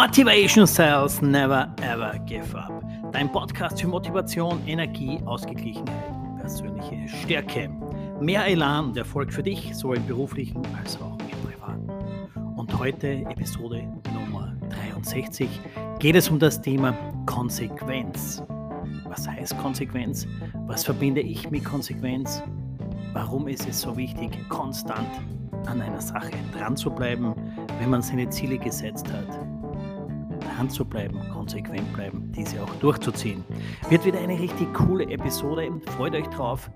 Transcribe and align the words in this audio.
Motivation 0.00 0.64
Sales 0.64 1.20
Never 1.22 1.74
Ever 1.82 2.16
Give 2.24 2.56
Up. 2.56 2.84
Dein 3.10 3.32
Podcast 3.32 3.80
für 3.80 3.88
Motivation, 3.88 4.64
Energie, 4.64 5.18
Ausgeglichenheit 5.24 6.10
und 6.12 6.38
persönliche 6.38 7.08
Stärke. 7.08 7.68
Mehr 8.20 8.46
Elan 8.46 8.90
und 8.90 8.96
Erfolg 8.96 9.32
für 9.32 9.42
dich, 9.42 9.74
sowohl 9.74 9.96
im 9.96 10.06
beruflichen 10.06 10.62
als 10.78 11.00
auch 11.00 11.18
im 11.18 11.50
privaten. 11.50 11.90
Und 12.56 12.78
heute, 12.78 13.08
Episode 13.28 13.88
Nummer 14.14 14.54
63, 14.92 15.48
geht 15.98 16.14
es 16.14 16.28
um 16.28 16.38
das 16.38 16.62
Thema 16.62 16.92
Konsequenz. 17.26 18.40
Was 19.08 19.26
heißt 19.26 19.58
Konsequenz? 19.58 20.28
Was 20.68 20.84
verbinde 20.84 21.22
ich 21.22 21.50
mit 21.50 21.64
Konsequenz? 21.64 22.40
Warum 23.14 23.48
ist 23.48 23.68
es 23.68 23.80
so 23.80 23.96
wichtig, 23.96 24.48
konstant 24.48 25.10
an 25.66 25.82
einer 25.82 26.00
Sache 26.00 26.30
dran 26.56 26.76
zu 26.76 26.88
bleiben, 26.88 27.34
wenn 27.80 27.90
man 27.90 28.00
seine 28.00 28.28
Ziele 28.28 28.58
gesetzt 28.58 29.08
hat? 29.12 29.47
Dran 30.58 30.70
zu 30.70 30.84
bleiben, 30.84 31.20
konsequent 31.32 31.92
bleiben, 31.92 32.32
diese 32.36 32.60
auch 32.60 32.74
durchzuziehen. 32.80 33.44
Wird 33.90 34.04
wieder 34.04 34.18
eine 34.18 34.36
richtig 34.36 34.74
coole 34.74 35.08
Episode. 35.08 35.70
Freut 35.96 36.16
euch 36.16 36.26
drauf. 36.26 36.68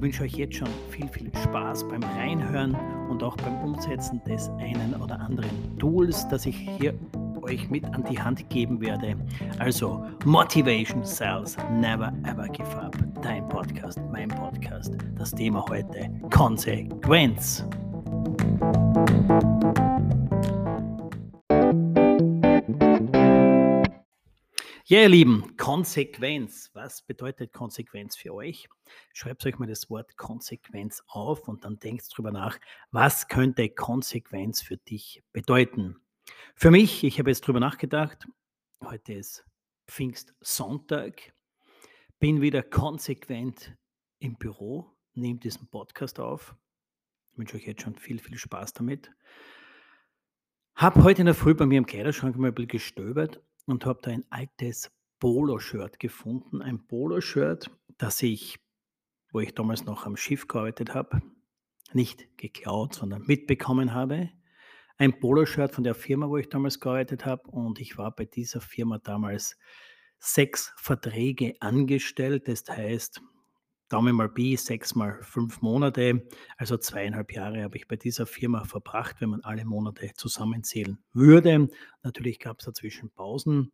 Wünsche 0.00 0.22
euch 0.22 0.32
jetzt 0.32 0.56
schon 0.56 0.68
viel, 0.88 1.06
viel 1.08 1.30
Spaß 1.42 1.86
beim 1.88 2.02
Reinhören 2.02 2.74
und 3.10 3.22
auch 3.22 3.36
beim 3.36 3.58
Umsetzen 3.58 4.22
des 4.24 4.48
einen 4.60 4.94
oder 4.94 5.20
anderen 5.20 5.50
Tools, 5.78 6.26
das 6.28 6.46
ich 6.46 6.56
hier 6.56 6.94
euch 7.42 7.68
mit 7.68 7.84
an 7.84 8.02
die 8.10 8.18
Hand 8.18 8.48
geben 8.48 8.80
werde. 8.80 9.14
Also 9.58 10.02
Motivation 10.24 11.04
Sales 11.04 11.58
Never 11.70 12.14
Ever 12.22 12.48
Give 12.48 12.80
Up. 12.80 12.96
Dein 13.20 13.46
Podcast, 13.50 14.00
mein 14.10 14.28
Podcast. 14.28 14.96
Das 15.18 15.32
Thema 15.32 15.62
heute 15.68 16.08
Konsequenz. 16.30 17.62
Ja, 24.86 25.00
ihr 25.00 25.08
Lieben, 25.08 25.56
Konsequenz. 25.56 26.68
Was 26.74 27.00
bedeutet 27.00 27.54
Konsequenz 27.54 28.16
für 28.16 28.34
euch? 28.34 28.68
Schreibt 29.14 29.46
euch 29.46 29.58
mal 29.58 29.66
das 29.66 29.88
Wort 29.88 30.18
Konsequenz 30.18 31.02
auf 31.06 31.48
und 31.48 31.64
dann 31.64 31.78
denkt 31.78 32.06
drüber 32.14 32.30
nach, 32.30 32.58
was 32.90 33.28
könnte 33.28 33.70
Konsequenz 33.70 34.60
für 34.60 34.76
dich 34.76 35.22
bedeuten? 35.32 35.96
Für 36.54 36.70
mich, 36.70 37.02
ich 37.02 37.18
habe 37.18 37.30
jetzt 37.30 37.46
drüber 37.46 37.60
nachgedacht, 37.60 38.28
heute 38.84 39.14
ist 39.14 39.46
Pfingstsonntag, 39.86 41.32
bin 42.18 42.42
wieder 42.42 42.62
konsequent 42.62 43.74
im 44.18 44.36
Büro, 44.36 44.94
nehme 45.14 45.38
diesen 45.38 45.66
Podcast 45.68 46.20
auf. 46.20 46.54
Ich 47.32 47.38
wünsche 47.38 47.56
euch 47.56 47.66
jetzt 47.66 47.80
schon 47.80 47.96
viel, 47.96 48.18
viel 48.18 48.36
Spaß 48.36 48.74
damit. 48.74 49.10
Habe 50.74 51.04
heute 51.04 51.22
in 51.22 51.26
der 51.26 51.34
Früh 51.34 51.54
bei 51.54 51.64
mir 51.64 51.78
im 51.78 51.86
Kleiderschrank 51.86 52.36
mal 52.36 52.48
ein 52.48 52.54
bisschen 52.54 52.68
gestöbert 52.68 53.40
und 53.66 53.86
habe 53.86 54.00
da 54.02 54.10
ein 54.10 54.24
altes 54.30 54.90
Poloshirt 55.18 55.98
gefunden. 55.98 56.62
Ein 56.62 56.86
Poloshirt, 56.86 57.70
das 57.98 58.22
ich, 58.22 58.58
wo 59.32 59.40
ich 59.40 59.54
damals 59.54 59.84
noch 59.84 60.06
am 60.06 60.16
Schiff 60.16 60.48
gearbeitet 60.48 60.94
habe, 60.94 61.22
nicht 61.92 62.36
geklaut, 62.36 62.94
sondern 62.94 63.22
mitbekommen 63.22 63.94
habe. 63.94 64.30
Ein 64.96 65.18
Poloshirt 65.18 65.72
von 65.72 65.84
der 65.84 65.94
Firma, 65.94 66.28
wo 66.28 66.36
ich 66.36 66.48
damals 66.48 66.80
gearbeitet 66.80 67.24
habe. 67.24 67.48
Und 67.50 67.80
ich 67.80 67.98
war 67.98 68.14
bei 68.14 68.24
dieser 68.24 68.60
Firma 68.60 68.98
damals 68.98 69.56
sechs 70.18 70.72
Verträge 70.76 71.54
angestellt. 71.60 72.48
Das 72.48 72.64
heißt, 72.68 73.20
Daumen 73.94 74.16
mal 74.16 74.28
B, 74.28 74.56
sechs 74.56 74.96
mal 74.96 75.22
fünf 75.22 75.62
Monate, 75.62 76.26
also 76.56 76.76
zweieinhalb 76.76 77.32
Jahre 77.32 77.62
habe 77.62 77.76
ich 77.76 77.86
bei 77.86 77.94
dieser 77.94 78.26
Firma 78.26 78.64
verbracht, 78.64 79.20
wenn 79.20 79.28
man 79.28 79.42
alle 79.42 79.64
Monate 79.64 80.10
zusammenzählen 80.16 80.98
würde. 81.12 81.68
Natürlich 82.02 82.40
gab 82.40 82.58
es 82.58 82.64
dazwischen 82.64 83.12
Pausen. 83.12 83.70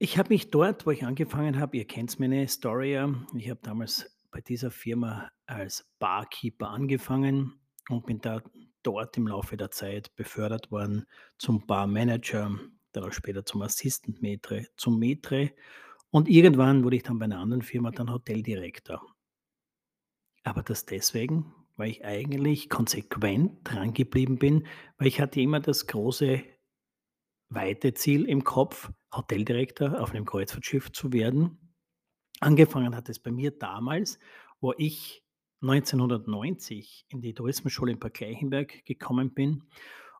Ich 0.00 0.18
habe 0.18 0.30
mich 0.30 0.50
dort, 0.50 0.86
wo 0.86 0.90
ich 0.90 1.04
angefangen 1.04 1.60
habe, 1.60 1.76
ihr 1.76 1.86
kennt 1.86 2.18
meine 2.18 2.48
Story 2.48 2.98
ich 3.36 3.48
habe 3.48 3.60
damals 3.62 4.18
bei 4.32 4.40
dieser 4.40 4.72
Firma 4.72 5.30
als 5.46 5.88
Barkeeper 6.00 6.68
angefangen 6.70 7.60
und 7.88 8.06
bin 8.06 8.20
da 8.20 8.42
dort 8.82 9.16
im 9.16 9.28
Laufe 9.28 9.56
der 9.56 9.70
Zeit 9.70 10.16
befördert 10.16 10.72
worden 10.72 11.06
zum 11.38 11.64
Barmanager, 11.64 12.58
dann 12.90 13.04
auch 13.04 13.12
später 13.12 13.44
zum 13.44 13.62
Assistant 13.62 14.20
Metre, 14.20 14.66
zum 14.76 14.98
Metre 14.98 15.52
und 16.10 16.28
irgendwann 16.28 16.84
wurde 16.84 16.96
ich 16.96 17.02
dann 17.02 17.18
bei 17.18 17.26
einer 17.26 17.38
anderen 17.38 17.62
Firma 17.62 17.90
dann 17.90 18.12
Hoteldirektor. 18.12 19.02
Aber 20.44 20.62
das 20.62 20.86
deswegen, 20.86 21.54
weil 21.76 21.90
ich 21.90 22.04
eigentlich 22.04 22.70
konsequent 22.70 23.60
dran 23.64 23.92
geblieben 23.92 24.38
bin, 24.38 24.66
weil 24.96 25.08
ich 25.08 25.20
hatte 25.20 25.40
immer 25.40 25.60
das 25.60 25.86
große, 25.86 26.42
weite 27.50 27.94
Ziel 27.94 28.24
im 28.24 28.44
Kopf, 28.44 28.90
Hoteldirektor 29.14 30.00
auf 30.00 30.10
einem 30.10 30.24
Kreuzfahrtschiff 30.24 30.92
zu 30.92 31.12
werden. 31.12 31.74
Angefangen 32.40 32.94
hat 32.94 33.08
es 33.08 33.18
bei 33.18 33.30
mir 33.30 33.50
damals, 33.50 34.18
wo 34.60 34.74
ich 34.76 35.24
1990 35.62 37.06
in 37.08 37.20
die 37.20 37.34
Tourismusschule 37.34 37.92
in 37.92 38.00
Park 38.00 38.14
Gleichenberg 38.14 38.84
gekommen 38.84 39.34
bin. 39.34 39.64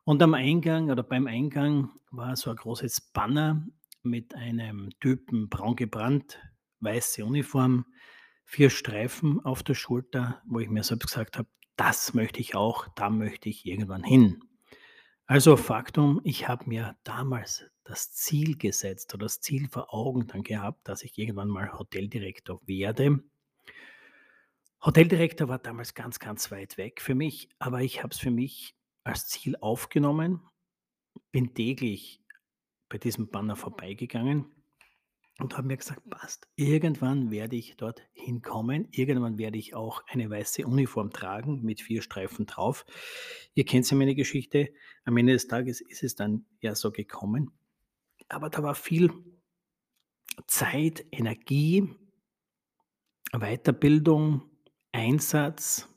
Und 0.03 0.21
am 0.21 0.33
Eingang 0.33 0.89
oder 0.89 1.03
beim 1.03 1.27
Eingang 1.27 1.91
war 2.11 2.35
so 2.35 2.49
ein 2.49 2.55
großes 2.55 3.11
Banner 3.13 3.65
mit 4.03 4.35
einem 4.35 4.89
Typen 4.99 5.49
braun 5.49 5.75
gebrannt, 5.75 6.39
weiße 6.79 7.23
Uniform, 7.25 7.85
vier 8.45 8.69
Streifen 8.69 9.39
auf 9.45 9.63
der 9.63 9.75
Schulter, 9.75 10.41
wo 10.45 10.59
ich 10.59 10.69
mir 10.69 10.83
selbst 10.83 11.07
gesagt 11.07 11.37
habe, 11.37 11.49
das 11.75 12.13
möchte 12.13 12.39
ich 12.39 12.55
auch, 12.55 12.87
da 12.95 13.09
möchte 13.09 13.49
ich 13.49 13.65
irgendwann 13.65 14.03
hin. 14.03 14.43
Also 15.25 15.55
Faktum, 15.57 16.19
ich 16.23 16.47
habe 16.47 16.67
mir 16.67 16.97
damals 17.03 17.63
das 17.83 18.11
Ziel 18.11 18.57
gesetzt 18.57 19.13
oder 19.13 19.25
das 19.25 19.41
Ziel 19.41 19.67
vor 19.69 19.93
Augen 19.93 20.27
dann 20.27 20.43
gehabt, 20.43 20.87
dass 20.87 21.03
ich 21.03 21.17
irgendwann 21.17 21.47
mal 21.49 21.71
Hoteldirektor 21.77 22.59
werde. 22.65 23.23
Hoteldirektor 24.83 25.47
war 25.47 25.59
damals 25.59 25.93
ganz, 25.93 26.19
ganz 26.19 26.51
weit 26.51 26.77
weg 26.77 27.01
für 27.01 27.15
mich, 27.15 27.49
aber 27.59 27.81
ich 27.81 28.01
habe 28.01 28.13
es 28.13 28.19
für 28.19 28.31
mich 28.31 28.75
als 29.03 29.27
Ziel 29.27 29.55
aufgenommen, 29.59 30.41
bin 31.31 31.53
täglich 31.53 32.21
bei 32.89 32.97
diesem 32.97 33.29
Banner 33.29 33.55
vorbeigegangen 33.55 34.45
und 35.39 35.55
habe 35.57 35.67
mir 35.67 35.77
gesagt, 35.77 36.09
passt, 36.09 36.47
irgendwann 36.55 37.31
werde 37.31 37.55
ich 37.55 37.77
dort 37.77 38.01
hinkommen, 38.11 38.87
irgendwann 38.91 39.37
werde 39.37 39.57
ich 39.57 39.73
auch 39.73 40.03
eine 40.07 40.29
weiße 40.29 40.65
Uniform 40.65 41.11
tragen 41.11 41.61
mit 41.61 41.81
vier 41.81 42.01
Streifen 42.01 42.45
drauf. 42.45 42.85
Ihr 43.53 43.65
kennt 43.65 43.89
ja 43.89 43.95
meine 43.95 44.15
Geschichte, 44.15 44.73
am 45.05 45.17
Ende 45.17 45.33
des 45.33 45.47
Tages 45.47 45.81
ist 45.81 46.03
es 46.03 46.15
dann 46.15 46.45
ja 46.59 46.75
so 46.75 46.91
gekommen, 46.91 47.51
aber 48.27 48.49
da 48.49 48.63
war 48.63 48.75
viel 48.75 49.11
Zeit, 50.47 51.05
Energie, 51.11 51.89
Weiterbildung, 53.31 54.41
Einsatz, 54.91 55.87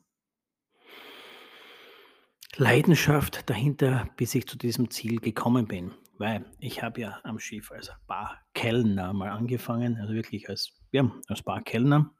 Leidenschaft 2.57 3.49
dahinter, 3.49 4.11
bis 4.17 4.35
ich 4.35 4.47
zu 4.47 4.59
diesem 4.59 4.91
Ziel 4.91 5.21
gekommen 5.21 5.67
bin. 5.67 5.93
Weil 6.22 6.44
ich 6.60 6.84
habe 6.84 7.00
ja 7.00 7.19
am 7.25 7.41
Schiff 7.41 7.72
als 7.72 7.91
Barkellner 8.06 9.12
mal 9.12 9.31
angefangen, 9.31 9.97
also 9.97 10.15
wirklich 10.15 10.49
als, 10.49 10.72
ja, 10.93 11.10
als 11.27 11.43
Barkellner, 11.43 12.15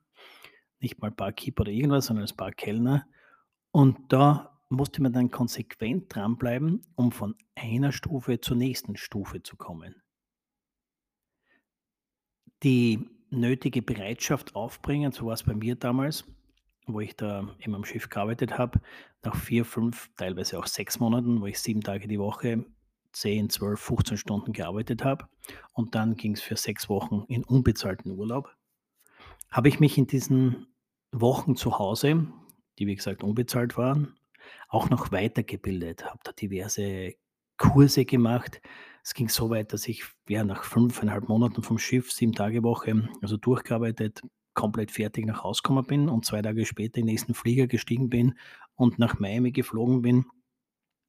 nicht 0.81 1.01
mal 1.01 1.13
Barkeeper 1.13 1.61
oder 1.61 1.71
irgendwas, 1.71 2.07
sondern 2.07 2.23
als 2.23 2.33
Barkellner. 2.33 3.07
Und 3.71 4.13
da 4.13 4.59
musste 4.71 5.03
man 5.03 5.13
dann 5.13 5.31
konsequent 5.31 6.13
dranbleiben, 6.13 6.81
um 6.97 7.13
von 7.13 7.37
einer 7.55 7.93
Stufe 7.93 8.41
zur 8.41 8.57
nächsten 8.57 8.97
Stufe 8.97 9.45
zu 9.45 9.55
kommen. 9.57 10.03
Die 12.65 13.09
nötige 13.31 13.83
Bereitschaft 13.83 14.57
aufbringen, 14.57 15.13
so 15.13 15.27
war 15.27 15.35
es 15.35 15.45
bei 15.45 15.55
mir 15.55 15.77
damals, 15.77 16.25
wo 16.89 16.99
ich 16.99 17.15
da 17.15 17.55
eben 17.61 17.77
am 17.77 17.85
Schiff 17.85 18.09
gearbeitet 18.09 18.59
habe, 18.59 18.81
nach 19.23 19.37
vier, 19.37 19.65
fünf, 19.65 20.11
teilweise 20.17 20.59
auch 20.59 20.67
sechs 20.67 20.99
Monaten, 20.99 21.41
wo 21.41 21.47
ich 21.47 21.61
sieben 21.61 21.83
Tage 21.83 22.09
die 22.09 22.19
Woche 22.19 22.65
10, 23.13 23.51
12, 23.51 23.81
15 23.81 24.17
Stunden 24.17 24.53
gearbeitet 24.53 25.05
habe 25.05 25.29
und 25.73 25.95
dann 25.95 26.17
ging 26.17 26.33
es 26.35 26.41
für 26.41 26.57
sechs 26.57 26.89
Wochen 26.89 27.25
in 27.29 27.45
unbezahlten 27.45 28.13
Urlaub, 28.13 28.55
habe 29.51 29.69
ich 29.69 29.81
mich 29.81 29.99
in 29.99 30.07
diesen 30.07 30.67
Wochen 31.13 31.57
zu 31.57 31.79
Hause, 31.79 32.27
die 32.79 32.87
wie 32.87 32.97
gesagt 32.97 33.23
unbezahlt 33.23 33.77
waren, 33.77 34.17
auch 34.69 34.91
noch 34.91 35.13
weitergebildet, 35.13 36.07
habe 36.07 36.21
da 36.25 36.33
diverse 36.33 37.15
Kurse 37.59 38.05
gemacht. 38.05 38.61
Es 39.05 39.15
ging 39.15 39.29
so 39.29 39.51
weit, 39.51 39.73
dass 39.73 39.87
ich 39.89 40.05
ja, 40.29 40.43
nach 40.45 40.65
fünfeinhalb 40.65 41.29
Monaten 41.29 41.63
vom 41.63 41.79
Schiff, 41.79 42.11
sieben 42.13 42.33
Tage 42.33 42.63
Woche, 42.63 43.09
also 43.21 43.37
durchgearbeitet, 43.37 44.23
komplett 44.55 44.91
fertig 44.91 45.27
nach 45.27 45.45
Hause 45.45 45.63
gekommen 45.63 45.87
bin 45.87 46.09
und 46.09 46.25
zwei 46.25 46.43
Tage 46.43 46.67
später 46.67 46.99
in 46.99 47.07
den 47.07 47.13
nächsten 47.13 47.35
Flieger 47.35 47.67
gestiegen 47.67 48.11
bin 48.11 48.39
und 48.75 48.99
nach 48.99 49.19
Miami 49.19 49.53
geflogen 49.53 50.03
bin 50.03 50.25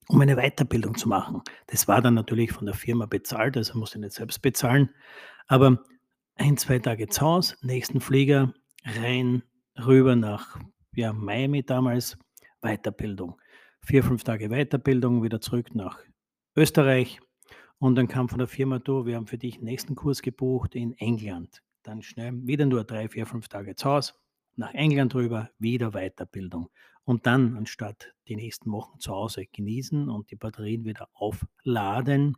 um 0.07 0.21
eine 0.21 0.35
Weiterbildung 0.35 0.95
zu 0.95 1.09
machen. 1.09 1.41
Das 1.67 1.87
war 1.87 2.01
dann 2.01 2.13
natürlich 2.13 2.51
von 2.51 2.65
der 2.65 2.75
Firma 2.75 3.05
bezahlt, 3.05 3.57
also 3.57 3.77
musste 3.77 3.97
ich 3.97 4.03
nicht 4.03 4.13
selbst 4.13 4.41
bezahlen. 4.41 4.89
Aber 5.47 5.83
ein, 6.35 6.57
zwei 6.57 6.79
Tage 6.79 7.07
zu 7.07 7.21
Hause, 7.21 7.55
nächsten 7.61 8.01
Flieger, 8.01 8.53
rein, 8.85 9.43
rüber 9.77 10.15
nach 10.15 10.59
ja, 10.95 11.13
Miami 11.13 11.63
damals, 11.63 12.17
Weiterbildung. 12.61 13.39
Vier, 13.81 14.03
fünf 14.03 14.23
Tage 14.23 14.49
Weiterbildung, 14.49 15.23
wieder 15.23 15.41
zurück 15.41 15.75
nach 15.75 15.99
Österreich 16.55 17.19
und 17.79 17.95
dann 17.95 18.07
kam 18.07 18.29
von 18.29 18.39
der 18.39 18.47
Firma: 18.47 18.79
„Du, 18.79 19.05
wir 19.05 19.15
haben 19.15 19.27
für 19.27 19.37
dich 19.37 19.59
nächsten 19.59 19.95
Kurs 19.95 20.21
gebucht 20.21 20.75
in 20.75 20.93
England.“ 20.93 21.61
Dann 21.83 22.01
schnell 22.01 22.31
wieder 22.47 22.65
nur 22.65 22.85
3, 22.85 23.09
4, 23.09 23.25
5 23.25 23.47
Tage 23.49 23.75
zu 23.75 23.89
Hause, 23.89 24.13
nach 24.55 24.73
England 24.73 25.13
rüber, 25.15 25.49
wieder 25.59 25.91
Weiterbildung. 25.91 26.69
Und 27.07 27.25
dann, 27.25 27.57
anstatt 27.57 28.13
die 28.29 28.35
nächsten 28.37 28.71
Wochen 28.71 28.99
zu 28.99 29.13
Hause 29.13 29.45
genießen 29.45 30.09
und 30.09 30.31
die 30.31 30.35
Batterien 30.37 30.85
wieder 30.85 31.09
aufladen 31.13 32.37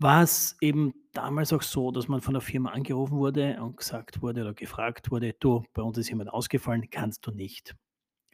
war's 0.00 0.56
eben 0.60 0.92
damals 1.12 1.52
auch 1.52 1.62
so, 1.62 1.90
dass 1.92 2.08
man 2.08 2.20
von 2.20 2.34
der 2.34 2.40
Firma 2.40 2.70
angerufen 2.70 3.16
wurde 3.16 3.60
und 3.62 3.76
gesagt 3.76 4.22
wurde 4.22 4.40
oder 4.42 4.54
gefragt 4.54 5.10
wurde: 5.10 5.34
„Du, 5.38 5.64
bei 5.72 5.82
uns 5.82 5.98
ist 5.98 6.08
jemand 6.08 6.30
ausgefallen, 6.32 6.88
kannst 6.90 7.26
du 7.26 7.30
nicht 7.30 7.76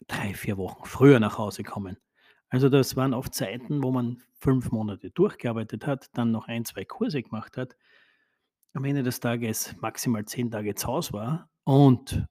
3, 0.09 0.35
4 0.35 0.57
Wochen 0.59 0.85
früher 0.87 1.21
nach 1.21 1.39
Hause 1.39 1.63
kommen?“ 1.65 1.99
Also, 2.51 2.69
das 2.69 2.97
waren 2.97 3.15
oft 3.15 3.35
Zeiten, 3.35 3.83
wo 3.83 3.93
man 3.93 4.23
5 4.41 4.73
Monate 4.73 5.11
durchgearbeitet 5.11 5.87
hat, 5.87 6.09
dann 6.15 6.33
noch 6.33 6.49
1, 6.49 6.65
2 6.65 6.85
Kurse 6.85 7.23
gemacht 7.23 7.57
hat, 7.59 7.77
am 8.75 8.85
Ende 8.85 9.03
des 9.03 9.21
Tages 9.21 9.77
maximal 9.81 10.25
10 10.25 10.51
Tage 10.51 10.75
zu 10.75 10.89
Hause 10.89 11.13
war 11.15 11.51
und 11.65 12.27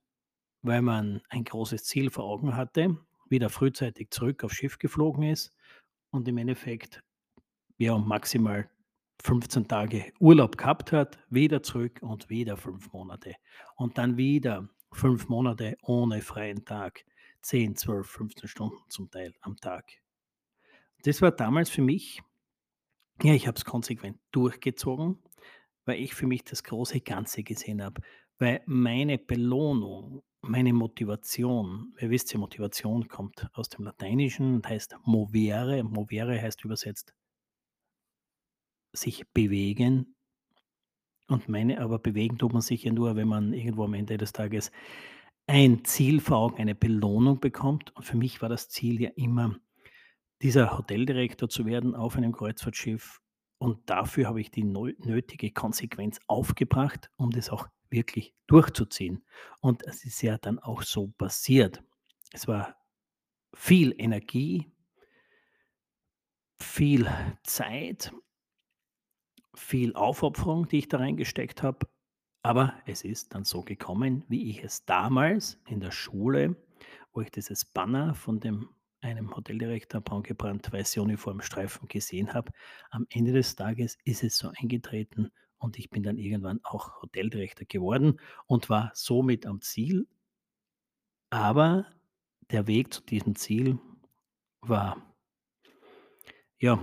weil 0.62 0.82
man 0.82 1.22
ein 1.28 1.44
großes 1.44 1.84
Ziel 1.84 2.10
vor 2.10 2.24
Augen 2.24 2.56
hatte, 2.56 2.98
wieder 3.28 3.48
frühzeitig 3.48 4.10
zurück 4.10 4.44
aufs 4.44 4.56
Schiff 4.56 4.78
geflogen 4.78 5.24
ist 5.24 5.52
und 6.10 6.26
im 6.28 6.38
Endeffekt, 6.38 7.02
ja, 7.78 7.96
maximal 7.96 8.68
15 9.22 9.68
Tage 9.68 10.12
Urlaub 10.18 10.56
gehabt 10.56 10.92
hat, 10.92 11.18
wieder 11.28 11.62
zurück 11.62 11.98
und 12.02 12.30
wieder 12.30 12.56
5 12.56 12.92
Monate 12.92 13.34
und 13.76 13.98
dann 13.98 14.16
wieder 14.16 14.68
5 14.92 15.28
Monate 15.28 15.76
ohne 15.82 16.20
freien 16.20 16.64
Tag, 16.64 17.04
10, 17.42 17.76
12, 17.76 18.08
15 18.08 18.48
Stunden 18.48 18.78
zum 18.88 19.10
Teil 19.10 19.34
am 19.40 19.56
Tag. 19.56 19.90
Das 21.04 21.22
war 21.22 21.30
damals 21.30 21.70
für 21.70 21.82
mich 21.82 22.22
ja, 23.22 23.34
ich 23.34 23.46
habe 23.46 23.56
es 23.56 23.64
konsequent 23.64 24.18
durchgezogen, 24.30 25.18
weil 25.84 26.00
ich 26.00 26.14
für 26.14 26.26
mich 26.26 26.44
das 26.44 26.64
große 26.64 27.00
Ganze 27.00 27.42
gesehen 27.42 27.82
habe, 27.82 28.00
weil 28.38 28.62
meine 28.66 29.18
Belohnung, 29.18 30.22
meine 30.42 30.72
Motivation 30.72 31.94
ihr 31.98 32.10
wisst 32.10 32.32
ja, 32.32 32.38
Motivation 32.38 33.08
kommt 33.08 33.48
aus 33.52 33.68
dem 33.68 33.84
Lateinischen 33.84 34.54
und 34.56 34.68
heißt 34.68 34.96
movere. 35.04 35.82
Movere 35.84 36.40
heißt 36.40 36.64
übersetzt 36.64 37.14
sich 38.92 39.28
bewegen. 39.32 40.16
Und 41.28 41.48
meine 41.48 41.80
aber 41.80 41.98
bewegen 41.98 42.38
tut 42.38 42.52
man 42.52 42.62
sich 42.62 42.82
ja 42.84 42.92
nur, 42.92 43.16
wenn 43.16 43.28
man 43.28 43.52
irgendwo 43.52 43.84
am 43.84 43.94
Ende 43.94 44.18
des 44.18 44.32
Tages 44.32 44.72
ein 45.46 45.84
Ziel 45.84 46.20
vor 46.20 46.38
Augen, 46.38 46.58
eine 46.58 46.74
Belohnung 46.74 47.40
bekommt. 47.40 47.94
Und 47.96 48.04
für 48.04 48.16
mich 48.16 48.42
war 48.42 48.48
das 48.48 48.68
Ziel 48.68 49.00
ja 49.00 49.10
immer, 49.14 49.56
dieser 50.42 50.76
Hoteldirektor 50.76 51.48
zu 51.48 51.66
werden 51.66 51.94
auf 51.94 52.16
einem 52.16 52.32
Kreuzfahrtschiff. 52.32 53.20
Und 53.58 53.88
dafür 53.90 54.26
habe 54.26 54.40
ich 54.40 54.50
die 54.50 54.64
nötige 54.64 55.52
Konsequenz 55.52 56.18
aufgebracht, 56.26 57.10
um 57.16 57.30
das 57.30 57.50
auch 57.50 57.68
wirklich 57.90 58.34
durchzuziehen. 58.46 59.24
Und 59.60 59.84
es 59.86 60.04
ist 60.04 60.22
ja 60.22 60.38
dann 60.38 60.58
auch 60.58 60.82
so 60.82 61.08
passiert. 61.08 61.82
Es 62.32 62.48
war 62.48 62.76
viel 63.54 63.94
Energie 63.98 64.72
viel 66.60 67.10
Zeit 67.42 68.12
viel 69.54 69.94
Aufopferung, 69.94 70.68
die 70.68 70.78
ich 70.78 70.88
da 70.88 70.98
reingesteckt 70.98 71.62
habe, 71.62 71.88
aber 72.42 72.74
es 72.86 73.02
ist 73.02 73.34
dann 73.34 73.44
so 73.44 73.62
gekommen, 73.62 74.24
wie 74.28 74.50
ich 74.50 74.62
es 74.62 74.84
damals 74.84 75.60
in 75.66 75.80
der 75.80 75.90
Schule, 75.90 76.56
wo 77.12 77.20
ich 77.20 77.30
dieses 77.30 77.64
Banner 77.64 78.14
von 78.14 78.40
dem 78.40 78.68
einem 79.02 79.34
Hoteldirektor, 79.34 80.02
braungebrannt, 80.02 80.70
weiße 80.72 81.00
Uniformstreifen 81.00 81.88
gesehen 81.88 82.34
habe. 82.34 82.52
Am 82.90 83.06
Ende 83.08 83.32
des 83.32 83.56
Tages 83.56 83.96
ist 84.04 84.22
es 84.22 84.36
so 84.36 84.52
eingetreten 84.60 85.30
und 85.60 85.78
ich 85.78 85.90
bin 85.90 86.02
dann 86.02 86.18
irgendwann 86.18 86.58
auch 86.64 87.00
Hoteldirektor 87.02 87.66
geworden 87.66 88.18
und 88.46 88.68
war 88.68 88.90
somit 88.94 89.46
am 89.46 89.60
Ziel. 89.60 90.08
Aber 91.30 91.86
der 92.50 92.66
Weg 92.66 92.92
zu 92.92 93.02
diesem 93.02 93.36
Ziel 93.36 93.78
war 94.62 94.96
ja, 96.60 96.78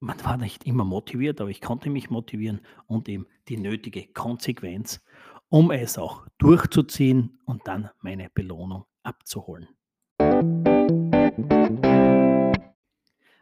man 0.00 0.24
war 0.24 0.36
nicht 0.36 0.66
immer 0.66 0.84
motiviert, 0.84 1.40
aber 1.40 1.50
ich 1.50 1.60
konnte 1.60 1.88
mich 1.88 2.10
motivieren 2.10 2.60
und 2.86 3.08
eben 3.08 3.26
die 3.48 3.56
nötige 3.56 4.06
Konsequenz, 4.08 5.00
um 5.48 5.70
es 5.70 5.98
auch 5.98 6.26
durchzuziehen 6.38 7.38
und 7.44 7.66
dann 7.66 7.90
meine 8.00 8.28
Belohnung 8.30 8.86
abzuholen. 9.04 9.68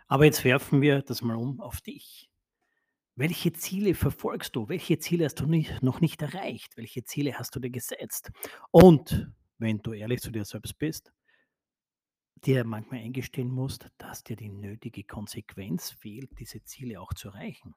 Aber 0.08 0.26
jetzt 0.26 0.44
werfen 0.44 0.82
wir 0.82 1.00
das 1.00 1.22
mal 1.22 1.36
um 1.36 1.60
auf 1.60 1.80
dich. 1.80 2.31
Welche 3.14 3.52
Ziele 3.52 3.94
verfolgst 3.94 4.56
du? 4.56 4.68
Welche 4.68 4.98
Ziele 4.98 5.26
hast 5.26 5.40
du 5.40 5.46
nicht 5.46 5.82
noch 5.82 6.00
nicht 6.00 6.22
erreicht? 6.22 6.76
Welche 6.76 7.04
Ziele 7.04 7.38
hast 7.38 7.54
du 7.54 7.60
dir 7.60 7.70
gesetzt? 7.70 8.30
Und 8.70 9.30
wenn 9.58 9.78
du 9.78 9.92
ehrlich 9.92 10.20
zu 10.20 10.30
dir 10.30 10.44
selbst 10.44 10.78
bist 10.78 11.12
dir 12.44 12.64
manchmal 12.64 13.00
eingestehen 13.00 13.50
musst, 13.50 13.88
dass 13.98 14.24
dir 14.24 14.36
die 14.36 14.48
nötige 14.48 15.04
Konsequenz 15.04 15.90
fehlt, 15.90 16.30
diese 16.38 16.62
Ziele 16.64 17.00
auch 17.00 17.14
zu 17.14 17.28
erreichen. 17.28 17.74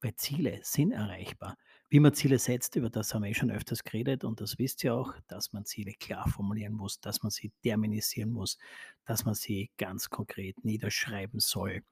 Weil 0.00 0.14
Ziele 0.16 0.60
sind 0.62 0.92
erreichbar. 0.92 1.56
Wie 1.88 2.00
man 2.00 2.12
Ziele 2.12 2.38
setzt, 2.38 2.76
über 2.76 2.90
das 2.90 3.14
haben 3.14 3.22
wir 3.22 3.30
eh 3.30 3.34
schon 3.34 3.50
öfters 3.50 3.82
geredet 3.82 4.24
und 4.24 4.40
das 4.40 4.58
wisst 4.58 4.84
ihr 4.84 4.94
auch, 4.94 5.14
dass 5.26 5.52
man 5.52 5.64
Ziele 5.64 5.94
klar 5.94 6.28
formulieren 6.28 6.74
muss, 6.74 7.00
dass 7.00 7.22
man 7.22 7.30
sie 7.30 7.50
terminisieren 7.62 8.30
muss, 8.30 8.58
dass 9.06 9.24
man 9.24 9.34
sie 9.34 9.70
ganz 9.78 10.10
konkret 10.10 10.64
niederschreiben 10.64 11.40
soll. 11.40 11.82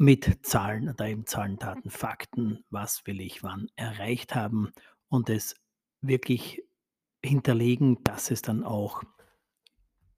Mit 0.00 0.46
Zahlen, 0.46 0.94
da 0.96 1.08
eben 1.08 1.26
Zahlen, 1.26 1.56
Daten, 1.58 1.90
Fakten, 1.90 2.64
was 2.70 3.04
will 3.04 3.20
ich 3.20 3.42
wann 3.42 3.66
erreicht 3.74 4.36
haben 4.36 4.72
und 5.08 5.28
es 5.28 5.56
wirklich 6.00 6.62
hinterlegen, 7.20 8.04
dass 8.04 8.30
es 8.30 8.40
dann 8.40 8.62
auch 8.62 9.02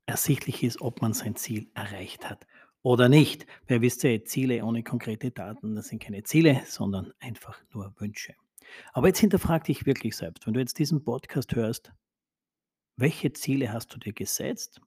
ersichtlich 0.05 0.63
ist, 0.65 0.83
ob 0.83 1.01
man 1.01 1.15
sein 1.15 1.35
Ziel 1.35 1.71
erreicht 1.73 2.29
hat 2.29 2.47
oder 2.83 3.09
nicht. 3.09 3.47
Weil 3.69 3.81
wisst 3.81 4.05
ihr, 4.05 4.23
Ziele 4.27 4.63
ohne 4.67 4.83
konkrete 4.83 5.31
Daten, 5.31 5.75
das 5.75 5.89
sind 5.89 6.03
keine 6.03 6.25
Ziele, 6.25 6.61
sondern 6.67 7.15
einfach 7.19 7.59
nur 7.73 7.95
Wünsche. 7.99 8.35
Aber 8.93 9.07
jetzt 9.07 9.21
hinterfrag 9.21 9.65
dich 9.65 9.87
wirklich 9.87 10.15
selbst, 10.15 10.47
wenn 10.47 10.53
du 10.53 10.61
jetzt 10.61 10.79
diesen 10.79 11.05
Podcast 11.05 11.57
hörst, 11.57 11.91
welche 12.97 13.33
Ziele 13.33 13.73
hast 13.73 13.95
du 13.95 13.99
dir 13.99 14.13
gesetzt? 14.13 14.83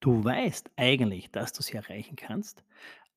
Du 0.00 0.24
weißt 0.24 0.70
eigentlich, 0.76 1.30
dass 1.30 1.52
du 1.52 1.62
sie 1.62 1.74
erreichen 1.74 2.16
kannst, 2.16 2.64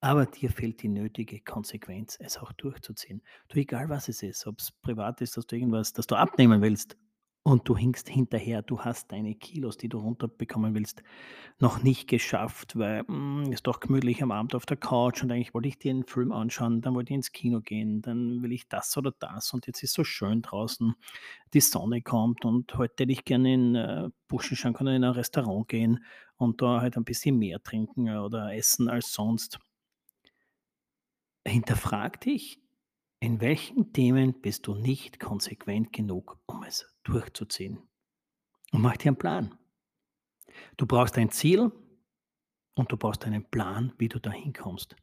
aber 0.03 0.25
dir 0.25 0.49
fehlt 0.51 0.81
die 0.83 0.89
nötige 0.89 1.39
Konsequenz, 1.41 2.17
es 2.19 2.37
auch 2.37 2.51
durchzuziehen. 2.53 3.21
Du, 3.49 3.59
egal 3.59 3.89
was 3.89 4.09
es 4.09 4.23
ist, 4.23 4.45
ob 4.47 4.59
es 4.59 4.71
privat 4.71 5.21
ist, 5.21 5.37
dass 5.37 5.47
du 5.47 5.55
irgendwas, 5.55 5.93
dass 5.93 6.07
du 6.07 6.15
abnehmen 6.15 6.61
willst 6.61 6.97
und 7.43 7.67
du 7.67 7.77
hinkst 7.77 8.09
hinterher, 8.09 8.61
du 8.61 8.79
hast 8.81 9.11
deine 9.11 9.35
Kilos, 9.35 9.77
die 9.77 9.89
du 9.89 9.99
runterbekommen 9.99 10.75
willst, 10.75 11.03
noch 11.59 11.83
nicht 11.83 12.07
geschafft, 12.09 12.77
weil, 12.77 13.01
hm, 13.07 13.51
ist 13.51 13.67
doch 13.67 13.79
gemütlich 13.81 14.23
am 14.23 14.31
Abend 14.31 14.55
auf 14.55 14.65
der 14.65 14.77
Couch 14.77 15.23
und 15.23 15.31
eigentlich 15.31 15.53
wollte 15.53 15.69
ich 15.69 15.79
dir 15.79 15.91
'n 15.93 16.05
Film 16.05 16.31
anschauen, 16.31 16.81
dann 16.81 16.95
wollte 16.95 17.11
ich 17.13 17.15
ins 17.17 17.31
Kino 17.33 17.61
gehen, 17.61 18.01
dann 18.01 18.43
will 18.43 18.51
ich 18.53 18.67
das 18.69 18.97
oder 18.97 19.13
das 19.19 19.53
und 19.53 19.67
jetzt 19.67 19.83
ist 19.83 19.93
so 19.93 20.03
schön 20.03 20.41
draußen, 20.41 20.95
die 21.53 21.61
Sonne 21.61 22.01
kommt 22.01 22.45
und 22.45 22.75
heute 22.77 23.03
hätte 23.03 23.13
ich 23.13 23.25
gerne 23.25 23.53
in, 23.53 23.75
äh, 23.75 24.09
Burschenschauen 24.27 24.73
können 24.73 24.95
in 24.97 25.03
ein 25.05 25.11
Restaurant 25.11 25.67
gehen 25.69 26.03
und 26.37 26.61
da 26.61 26.81
halt 26.81 26.97
ein 26.97 27.05
bisschen 27.05 27.37
mehr 27.39 27.61
trinken 27.63 28.09
oder 28.17 28.53
essen 28.55 28.89
als 28.89 29.13
sonst. 29.13 29.59
Hinterfrag 31.45 32.21
dich, 32.21 32.59
in 33.19 33.41
welchen 33.41 33.91
Themen 33.91 34.41
bist 34.41 34.65
du 34.67 34.75
nicht 34.75 35.19
konsequent 35.19 35.91
genug, 35.91 36.39
um 36.45 36.63
es 36.63 36.85
durchzuziehen? 37.03 37.79
Und 38.71 38.81
mach 38.81 38.97
dir 38.97 39.11
'n 39.11 39.17
Plan. 39.17 39.57
Du 40.77 40.87
brauchst 40.87 41.17
ein 41.17 41.29
Ziel 41.29 41.71
und 42.75 42.91
du 42.91 42.97
brauchst 42.97 43.25
einen 43.25 43.45
Plan, 43.49 43.93
wie 43.97 44.09
du 44.09 44.19
da 44.19 44.31
hinkommst. 44.31 44.95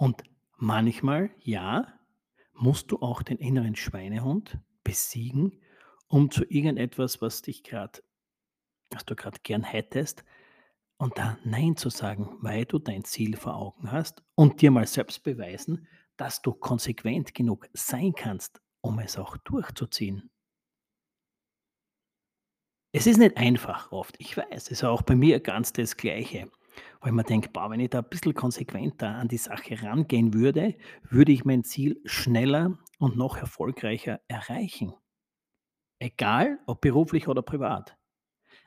Und 0.00 0.22
manchmal, 0.56 1.30
ja, 1.40 2.00
musst 2.52 2.90
du 2.90 2.98
auch 3.00 3.22
den 3.22 3.38
inneren 3.38 3.76
Schweinehund 3.76 4.58
besiegen, 4.82 5.60
um 6.08 6.30
zu 6.30 6.44
irgendetwas, 6.44 7.20
was 7.20 7.42
dich 7.42 7.64
grad 7.64 8.02
was 8.92 9.04
du 9.06 9.16
grad 9.16 9.44
gern 9.44 9.64
hättest 9.64 10.24
und 10.98 11.18
da 11.18 11.38
„Nein“ 11.44 11.76
zu 11.76 11.90
sagen, 11.90 12.36
weil 12.40 12.64
du 12.66 12.78
dein 12.78 13.04
Ziel 13.04 13.36
vor 13.36 13.56
Augen 13.56 13.92
hast 13.92 14.22
und 14.34 14.60
dir 14.62 14.70
mal 14.70 14.86
selbst 14.86 15.22
beweisen, 15.24 15.86
dass 16.16 16.42
du 16.42 16.52
konsequent 16.52 17.34
genug 17.34 17.68
sein 17.74 18.12
kannst, 18.16 18.60
um 18.80 18.98
es 19.00 19.18
auch 19.18 19.36
durchzuziehen. 19.38 20.30
Es 22.96 23.08
ist 23.08 23.18
nicht 23.18 23.36
einfach 23.36 23.90
oft, 23.90 24.14
ich 24.20 24.36
weiß, 24.36 24.46
es 24.66 24.70
ist 24.70 24.84
auch 24.84 25.02
bei 25.02 25.16
mir 25.16 25.40
ganz 25.40 25.72
das 25.72 25.96
Gleiche, 25.96 26.48
wo 27.00 27.08
ich 27.08 27.12
mir 27.12 27.24
denke: 27.24 27.48
„Boah, 27.50 27.68
wenn 27.68 27.80
ich 27.80 27.90
da 27.90 27.98
'n 27.98 28.08
bisschen 28.08 28.34
konsequenter 28.34 29.08
an 29.16 29.26
die 29.26 29.36
Sache 29.36 29.82
rangehen 29.82 30.32
würde, 30.32 30.76
würde 31.02 31.32
ich 31.32 31.44
mein 31.44 31.64
Ziel 31.64 32.00
schneller 32.04 32.78
und 33.00 33.16
noch 33.16 33.36
erfolgreicher 33.36 34.20
erreichen.“ 34.28 34.94
Egal, 36.00 36.60
ob 36.66 36.80
beruflich 36.82 37.26
oder 37.26 37.42
privat. 37.42 37.96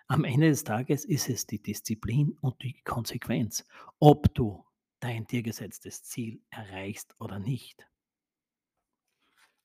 Am 0.10 0.24
Ende 0.24 0.48
des 0.50 0.64
Tages 0.64 1.04
ist 1.04 1.28
es 1.28 1.48
die 1.48 1.62
Disziplin 1.62 2.38
und 2.40 2.64
die 2.64 2.82
Konsequenz, 2.84 3.66
ob 4.00 4.34
du 4.34 4.66
dein 5.02 5.28
dir 5.28 5.44
gesetztes 5.44 6.04
Ziel 6.04 6.42
erreichst 6.50 7.14
oder 7.20 7.40
nicht. 7.40 7.90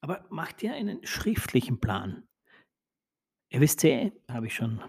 Aber 0.01 0.27
mach 0.31 0.51
dir 0.53 0.75
einen 0.75 1.07
schriftlichen 1.07 1.81
Plan. 1.81 2.27
Ihr 3.51 3.63
eh, 3.63 4.11
habe 4.29 4.49
ich 4.49 4.55
schon 4.55 4.83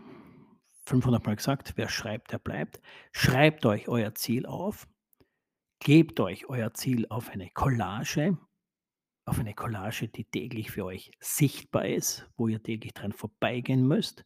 500 0.87 1.23
Mal 1.23 1.35
gesagt, 1.35 1.73
wer 1.75 1.87
schreibt, 1.87 2.31
der 2.31 2.39
bleibt. 2.39 2.81
Schreibt 3.11 3.63
euch 3.67 3.87
euer 3.87 4.15
Ziel 4.15 4.47
auf, 4.47 4.87
gebt 5.79 6.19
euch 6.19 6.47
euer 6.49 6.73
Ziel 6.73 7.05
auf 7.09 7.29
eine 7.29 7.51
Collage, 7.51 8.39
auf 9.25 9.37
eine 9.37 9.53
Collage, 9.53 10.07
die 10.07 10.25
täglich 10.25 10.71
für 10.71 10.85
euch 10.85 11.11
sichtbar 11.19 11.85
ist, 11.85 12.27
wo 12.37 12.47
ihr 12.47 12.63
täglich 12.63 12.93
dran 12.93 13.13
vorbeigehen 13.13 13.87
müsst, 13.87 14.25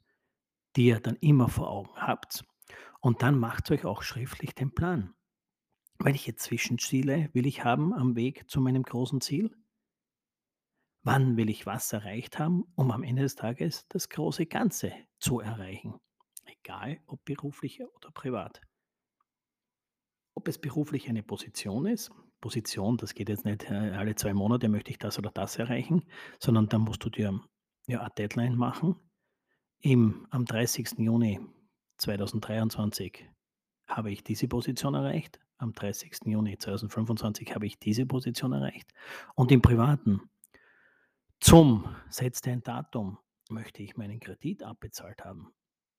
die 0.77 0.85
ihr 0.85 0.99
dann 0.99 1.17
immer 1.17 1.49
vor 1.49 1.69
Augen 1.69 1.95
habt. 1.95 2.45
Und 3.01 3.23
dann 3.23 3.37
macht 3.37 3.69
euch 3.71 3.83
auch 3.83 4.03
schriftlich 4.03 4.53
den 4.53 4.73
Plan. 4.73 5.13
Welche 5.99 6.35
Zwischenziele 6.35 7.29
will 7.33 7.47
ich 7.47 7.63
haben 7.63 7.93
am 7.93 8.15
Weg 8.15 8.49
zu 8.49 8.61
meinem 8.61 8.83
großen 8.83 9.19
Ziel? 9.19 9.55
Wann 11.03 11.35
will 11.37 11.49
ich 11.49 11.65
was 11.65 11.91
erreicht 11.91 12.37
haben, 12.37 12.63
um 12.75 12.91
am 12.91 13.01
Ende 13.03 13.23
des 13.23 13.35
Tages 13.35 13.87
das 13.87 14.09
große 14.09 14.45
Ganze 14.45 14.93
zu 15.19 15.39
erreichen? 15.39 15.95
Egal 16.45 16.99
ob 17.07 17.25
beruflich 17.25 17.81
oder 17.95 18.11
privat. 18.11 18.61
Ob 20.35 20.47
es 20.47 20.59
beruflich 20.59 21.09
eine 21.09 21.23
Position 21.23 21.87
ist, 21.87 22.11
Position, 22.39 22.97
das 22.97 23.15
geht 23.15 23.29
jetzt 23.29 23.45
nicht 23.45 23.63
äh, 23.71 23.73
alle 23.73 24.13
zwei 24.13 24.33
Monate 24.35 24.69
möchte 24.69 24.91
ich 24.91 24.99
das 24.99 25.17
oder 25.17 25.31
das 25.31 25.57
erreichen, 25.57 26.05
sondern 26.39 26.69
dann 26.69 26.81
musst 26.81 27.03
du 27.03 27.09
dir 27.09 27.41
ja 27.87 28.01
eine 28.01 28.11
Deadline 28.15 28.55
machen. 28.55 28.95
Im, 29.81 30.27
am 30.31 30.45
30. 30.45 30.97
Juni 30.97 31.39
2023 31.97 33.29
habe 33.87 34.11
ich 34.11 34.23
diese 34.23 34.47
Position 34.47 34.95
erreicht. 34.95 35.39
Am 35.57 35.73
30. 35.73 36.25
Juni 36.25 36.57
2025 36.57 37.53
habe 37.55 37.65
ich 37.65 37.79
diese 37.79 38.05
Position 38.05 38.53
erreicht. 38.53 38.91
Und 39.35 39.51
im 39.51 39.61
Privaten 39.61 40.21
zum 41.39 41.95
setzt 42.09 42.47
ein 42.47 42.63
Datum. 42.63 43.17
Möchte 43.49 43.81
ich 43.81 43.95
meinen 43.95 44.19
Kredit 44.19 44.63
abbezahlt 44.63 45.23
haben? 45.23 45.53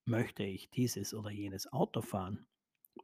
Möchte 0.04 0.42
ich 0.42 0.70
dieses 0.70 1.14
oder 1.14 1.30
jenes 1.30 1.72
Auto 1.72 2.02
fahren? 2.02 2.46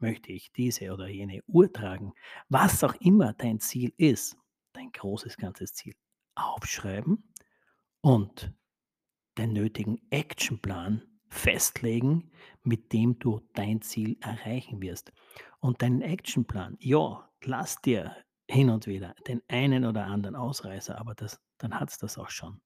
Möchte 0.00 0.32
ich 0.32 0.52
diese 0.52 0.92
oder 0.92 1.08
jene 1.08 1.42
Uhr 1.46 1.72
tragen? 1.72 2.12
Was 2.48 2.82
auch 2.82 2.94
immer 2.94 3.32
dein 3.32 3.60
Ziel 3.60 3.92
ist, 3.96 4.36
dein 4.72 4.90
großes 4.90 5.36
ganzes 5.36 5.74
Ziel, 5.74 5.94
aufschreiben 6.34 7.32
und 8.00 8.52
den 9.38 9.52
nötigen 9.52 10.00
Actionplan 10.10 11.02
festlegen, 11.28 12.30
mit 12.62 12.92
dem 12.92 13.18
du 13.18 13.40
dein 13.54 13.82
Ziel 13.82 14.16
erreichen 14.20 14.80
wirst. 14.80 15.12
Und 15.60 15.82
deinen 15.82 16.02
Actionplan, 16.02 16.76
ja, 16.78 17.28
lass 17.42 17.80
dir 17.80 18.16
hin 18.48 18.70
und 18.70 18.86
wieder 18.86 19.14
den 19.26 19.42
einen 19.48 19.84
oder 19.84 20.06
anderen 20.06 20.36
Ausreißer, 20.36 20.98
aber 20.98 21.14
das, 21.14 21.40
dann 21.58 21.78
hat 21.78 21.90
es 21.90 21.98
das 21.98 22.18
auch 22.18 22.30
schon. 22.30 22.60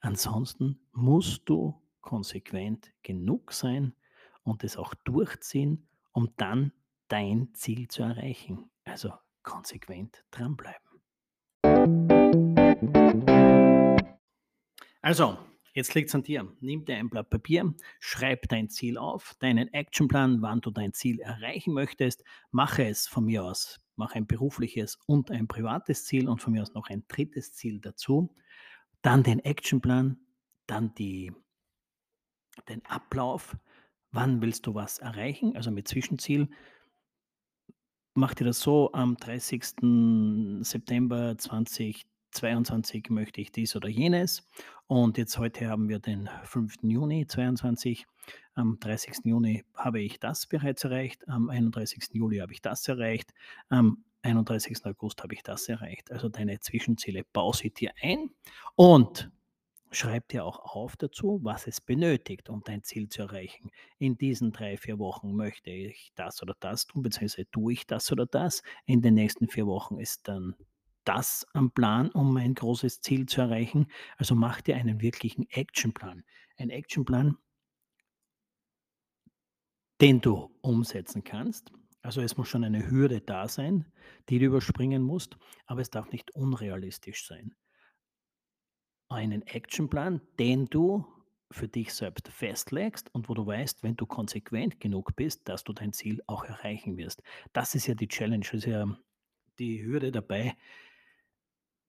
Ansonsten 0.00 0.80
musst 0.92 1.48
du 1.48 1.80
konsequent 2.00 2.92
genug 3.02 3.52
sein 3.52 3.94
und 4.42 4.64
es 4.64 4.76
auch 4.76 4.94
durchziehen, 4.94 5.88
um 6.12 6.34
dann 6.36 6.72
dein 7.08 7.54
Ziel 7.54 7.88
zu 7.88 8.02
erreichen. 8.02 8.70
Also 8.84 9.12
konsequent 9.42 10.24
dranbleiben. 10.30 10.80
Also, 15.00 15.38
Jetzt 15.74 15.94
liegt 15.94 16.08
es 16.10 16.14
an 16.14 16.22
dir. 16.22 16.54
Nimm 16.60 16.84
dir 16.84 16.96
ein 16.96 17.08
Blatt 17.08 17.30
Papier, 17.30 17.74
schreib 17.98 18.48
dein 18.48 18.68
Ziel 18.68 18.98
auf, 18.98 19.34
deinen 19.38 19.72
Actionplan, 19.72 20.42
wann 20.42 20.60
du 20.60 20.70
dein 20.70 20.92
Ziel 20.92 21.20
erreichen 21.20 21.72
möchtest. 21.72 22.24
Mache 22.50 22.84
es 22.84 23.08
von 23.08 23.24
mir 23.24 23.44
aus. 23.44 23.80
Mach 23.96 24.14
ein 24.14 24.26
berufliches 24.26 24.98
und 25.06 25.30
ein 25.30 25.48
privates 25.48 26.04
Ziel 26.04 26.28
und 26.28 26.42
von 26.42 26.52
mir 26.52 26.62
aus 26.62 26.74
noch 26.74 26.90
ein 26.90 27.04
drittes 27.08 27.54
Ziel 27.54 27.80
dazu. 27.80 28.34
Dann 29.00 29.22
den 29.22 29.40
Actionplan, 29.40 30.18
dann 30.66 30.94
die, 30.94 31.32
den 32.68 32.84
Ablauf. 32.84 33.56
Wann 34.10 34.42
willst 34.42 34.66
du 34.66 34.74
was 34.74 34.98
erreichen? 34.98 35.56
Also 35.56 35.70
mit 35.70 35.88
Zwischenziel. 35.88 36.50
Mach 38.14 38.34
dir 38.34 38.44
das 38.44 38.60
so 38.60 38.92
am 38.92 39.16
30. 39.16 39.64
September 40.60 41.38
2020 41.38 42.11
22 42.32 43.10
möchte 43.10 43.40
ich 43.40 43.52
dies 43.52 43.76
oder 43.76 43.88
jenes. 43.88 44.48
Und 44.86 45.18
jetzt 45.18 45.38
heute 45.38 45.68
haben 45.68 45.88
wir 45.88 45.98
den 45.98 46.28
5. 46.44 46.76
Juni 46.82 47.26
22. 47.26 48.06
Am 48.54 48.78
30. 48.80 49.24
Juni 49.24 49.64
habe 49.74 50.00
ich 50.00 50.18
das 50.18 50.46
bereits 50.46 50.84
erreicht. 50.84 51.26
Am 51.28 51.48
31. 51.48 52.08
Juli 52.12 52.38
habe 52.38 52.52
ich 52.52 52.60
das 52.60 52.86
erreicht. 52.88 53.32
Am 53.68 54.04
31. 54.22 54.84
August 54.84 55.22
habe 55.22 55.34
ich 55.34 55.42
das 55.42 55.68
erreicht. 55.68 56.10
Also 56.10 56.28
deine 56.28 56.60
Zwischenziele 56.60 57.24
baue 57.32 57.54
sie 57.54 57.70
dir 57.70 57.92
ein 58.00 58.30
und 58.76 59.30
schreib 59.90 60.28
dir 60.28 60.44
auch 60.44 60.74
auf 60.74 60.96
dazu, 60.96 61.40
was 61.42 61.66
es 61.66 61.80
benötigt, 61.80 62.48
um 62.48 62.62
dein 62.64 62.82
Ziel 62.82 63.08
zu 63.08 63.22
erreichen. 63.22 63.70
In 63.98 64.16
diesen 64.16 64.52
drei, 64.52 64.76
vier 64.76 64.98
Wochen 64.98 65.34
möchte 65.34 65.70
ich 65.70 66.12
das 66.14 66.42
oder 66.42 66.54
das 66.60 66.86
tun, 66.86 67.02
beziehungsweise 67.02 67.50
tue 67.50 67.74
ich 67.74 67.86
das 67.86 68.10
oder 68.10 68.26
das. 68.26 68.62
In 68.86 69.02
den 69.02 69.14
nächsten 69.14 69.48
vier 69.48 69.66
Wochen 69.66 69.98
ist 69.98 70.28
dann 70.28 70.54
das 71.04 71.46
am 71.52 71.72
Plan, 71.72 72.10
um 72.10 72.36
ein 72.36 72.54
großes 72.54 73.00
Ziel 73.00 73.26
zu 73.26 73.40
erreichen. 73.40 73.86
Also 74.16 74.34
mach 74.34 74.60
dir 74.60 74.76
einen 74.76 75.00
wirklichen 75.00 75.48
Actionplan. 75.50 76.24
Ein 76.56 76.70
Actionplan, 76.70 77.36
den 80.00 80.20
du 80.20 80.54
umsetzen 80.60 81.24
kannst. 81.24 81.72
Also 82.02 82.20
es 82.20 82.36
muss 82.36 82.48
schon 82.48 82.64
eine 82.64 82.90
Hürde 82.90 83.20
da 83.20 83.46
sein, 83.48 83.86
die 84.28 84.38
du 84.38 84.46
überspringen 84.46 85.02
musst, 85.02 85.36
aber 85.66 85.80
es 85.80 85.90
darf 85.90 86.10
nicht 86.10 86.34
unrealistisch 86.34 87.26
sein. 87.26 87.54
Einen 89.08 89.42
Actionplan, 89.42 90.20
den 90.38 90.66
du 90.66 91.06
für 91.52 91.68
dich 91.68 91.92
selbst 91.94 92.28
festlegst 92.28 93.14
und 93.14 93.28
wo 93.28 93.34
du 93.34 93.46
weißt, 93.46 93.82
wenn 93.82 93.94
du 93.94 94.06
konsequent 94.06 94.80
genug 94.80 95.14
bist, 95.14 95.48
dass 95.48 95.64
du 95.64 95.72
dein 95.72 95.92
Ziel 95.92 96.22
auch 96.26 96.44
erreichen 96.44 96.96
wirst. 96.96 97.22
Das 97.52 97.74
ist 97.74 97.86
ja 97.86 97.94
die 97.94 98.08
Challenge, 98.08 98.46
ist 98.52 98.66
ja 98.66 98.86
die 99.58 99.84
Hürde 99.84 100.10
dabei, 100.10 100.56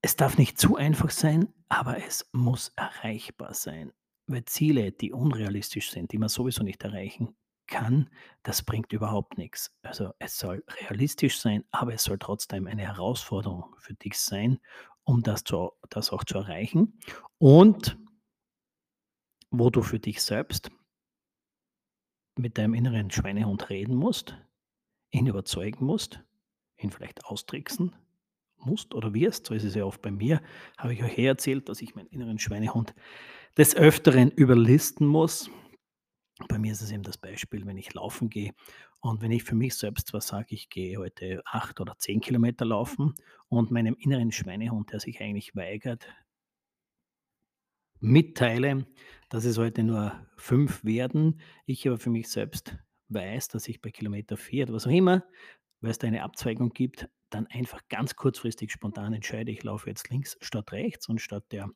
es 0.03 0.17
darf 0.17 0.37
nicht 0.37 0.59
zu 0.59 0.75
einfach 0.75 1.09
sein, 1.09 1.47
aber 1.69 2.05
es 2.05 2.29
muss 2.33 2.73
erreichbar 2.75 3.53
sein. 3.53 3.93
Weil 4.27 4.43
Ziele, 4.45 4.91
die 4.91 5.13
unrealistisch 5.13 5.91
sind, 5.91 6.11
die 6.11 6.17
man 6.17 6.27
sowieso 6.27 6.63
nicht 6.63 6.83
erreichen 6.83 7.35
kann, 7.67 8.09
das 8.43 8.63
bringt 8.63 8.91
überhaupt 8.91 9.37
nichts. 9.37 9.73
Also 9.81 10.11
es 10.19 10.37
soll 10.37 10.63
realistisch 10.81 11.39
sein, 11.39 11.63
aber 11.71 11.93
es 11.93 12.03
soll 12.03 12.19
trotzdem 12.19 12.67
eine 12.67 12.81
Herausforderung 12.81 13.75
für 13.79 13.93
dich 13.93 14.19
sein, 14.19 14.59
um 15.05 15.23
das, 15.23 15.45
zu, 15.45 15.71
das 15.89 16.11
auch 16.11 16.25
zu 16.25 16.37
erreichen. 16.37 16.99
Und 17.37 17.97
wo 19.51 19.69
du 19.69 19.81
für 19.81 19.99
dich 19.99 20.21
selbst 20.21 20.69
mit 22.35 22.57
deinem 22.57 22.73
inneren 22.73 23.09
Schweinehund 23.09 23.69
reden 23.69 23.95
musst, 23.95 24.37
ihn 25.11 25.27
überzeugen 25.27 25.85
musst, 25.85 26.21
ihn 26.75 26.91
vielleicht 26.91 27.23
austricksen, 27.23 27.95
musst 28.65 28.93
oder 28.93 29.13
wirst, 29.13 29.47
so 29.47 29.53
ist 29.53 29.63
es 29.63 29.75
ja 29.75 29.85
oft 29.85 30.01
bei 30.01 30.11
mir, 30.11 30.41
habe 30.77 30.93
ich 30.93 31.03
euch 31.03 31.17
eh 31.17 31.25
erzählt, 31.25 31.69
dass 31.69 31.81
ich 31.81 31.95
meinen 31.95 32.07
inneren 32.07 32.39
Schweinehund 32.39 32.93
des 33.57 33.75
Öfteren 33.75 34.31
überlisten 34.31 35.07
muss. 35.07 35.49
Bei 36.49 36.57
mir 36.57 36.71
ist 36.71 36.81
es 36.81 36.91
eben 36.91 37.03
das 37.03 37.17
Beispiel, 37.17 37.65
wenn 37.65 37.77
ich 37.77 37.93
laufen 37.93 38.29
gehe 38.29 38.53
und 38.99 39.21
wenn 39.21 39.31
ich 39.31 39.43
für 39.43 39.55
mich 39.55 39.75
selbst 39.75 40.07
zwar 40.07 40.21
sage, 40.21 40.47
ich 40.55 40.69
gehe 40.69 40.97
heute 40.97 41.41
acht 41.45 41.79
oder 41.79 41.97
zehn 41.97 42.21
Kilometer 42.21 42.65
laufen 42.65 43.13
und 43.49 43.69
meinem 43.69 43.95
inneren 43.99 44.31
Schweinehund, 44.31 44.91
der 44.91 44.99
sich 44.99 45.21
eigentlich 45.21 45.55
weigert, 45.55 46.07
mitteile, 47.99 48.85
dass 49.29 49.45
es 49.45 49.57
heute 49.57 49.83
nur 49.83 50.13
fünf 50.35 50.83
werden, 50.83 51.39
ich 51.65 51.87
aber 51.87 51.97
für 51.97 52.09
mich 52.09 52.29
selbst 52.29 52.77
weiß, 53.09 53.47
dass 53.49 53.67
ich 53.67 53.81
bei 53.81 53.91
Kilometer 53.91 54.37
vier 54.37 54.65
oder 54.65 54.73
was 54.73 54.87
auch 54.87 54.91
immer, 54.91 55.23
weil 55.81 55.91
es 55.91 55.99
da 55.99 56.07
eine 56.07 56.23
Abzweigung 56.23 56.69
gibt, 56.69 57.09
dann 57.33 57.47
einfach 57.47 57.81
ganz 57.89 58.15
kurzfristig 58.15 58.71
spontan 58.71 59.13
entscheide, 59.13 59.51
ich 59.51 59.63
laufe 59.63 59.89
jetzt 59.89 60.09
links 60.09 60.37
statt 60.41 60.71
rechts 60.71 61.09
und 61.09 61.19
statt 61.19 61.45
der 61.51 61.69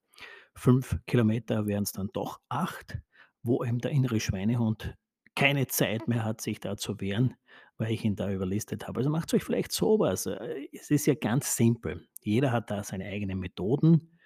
fünf 0.56 0.98
Kilometer 1.06 1.66
wären 1.66 1.84
es 1.84 1.92
dann 1.92 2.10
doch 2.14 2.40
acht, 2.50 3.00
wo 3.44 3.64
eben 3.64 3.80
der 3.80 3.92
innere 3.92 4.20
Schweinehund 4.20 4.96
keine 5.36 5.68
Zeit 5.68 6.08
mehr 6.08 6.24
hat, 6.24 6.42
sich 6.42 6.60
da 6.60 6.78
zu 6.78 7.00
wehren, 7.00 7.36
weil 7.78 7.92
ich 7.92 8.04
ihn 8.04 8.16
da 8.16 8.32
überlistet 8.32 8.88
habe. 8.88 9.00
Also 9.00 9.12
macht 9.12 9.34
euch 9.36 9.44
vielleicht 9.44 9.72
sowas. 9.72 10.26
Äh, 10.26 10.68
es 10.74 10.90
ist 10.90 11.06
ja 11.06 11.14
ganz 11.14 11.56
simpel. 11.56 12.08
Jeder 12.22 12.52
hat 12.52 12.72
da 12.72 12.84
seine 12.84 13.06
eigenen 13.06 13.40
Methoden, 13.40 14.18